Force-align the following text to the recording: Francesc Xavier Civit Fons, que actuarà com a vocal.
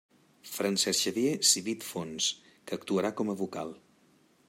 Francesc 0.51 0.99
Xavier 1.07 1.35
Civit 1.51 1.87
Fons, 1.91 2.31
que 2.65 2.81
actuarà 2.81 3.17
com 3.21 3.35
a 3.35 3.41
vocal. 3.45 3.79